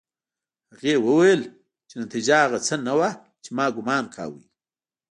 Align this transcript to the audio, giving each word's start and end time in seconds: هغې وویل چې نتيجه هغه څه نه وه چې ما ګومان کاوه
هغې 0.73 0.95
وویل 1.07 1.41
چې 1.89 1.95
نتيجه 2.03 2.35
هغه 2.45 2.59
څه 2.67 2.75
نه 2.87 2.93
وه 2.99 3.09
چې 3.43 3.49
ما 3.57 3.65
ګومان 3.75 4.05
کاوه 4.15 4.41